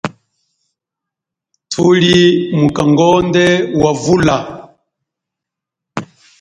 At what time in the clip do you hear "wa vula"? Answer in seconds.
3.81-4.37